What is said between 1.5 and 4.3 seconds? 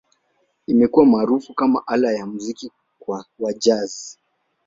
kama ala ya muziki wa Jazz.